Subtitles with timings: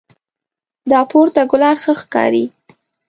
[0.91, 2.45] دا پورته ګلان ښه ښکاري